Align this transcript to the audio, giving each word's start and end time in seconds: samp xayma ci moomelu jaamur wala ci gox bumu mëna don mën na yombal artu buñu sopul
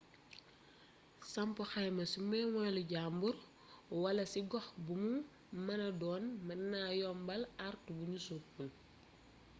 samp 1.31 1.57
xayma 1.71 2.03
ci 2.11 2.19
moomelu 2.29 2.81
jaamur 2.91 3.35
wala 4.01 4.23
ci 4.31 4.39
gox 4.51 4.65
bumu 4.85 5.15
mëna 5.65 5.87
don 6.01 6.23
mën 6.45 6.61
na 6.71 6.79
yombal 7.01 7.41
artu 7.67 7.89
buñu 7.97 8.19
sopul 8.27 8.67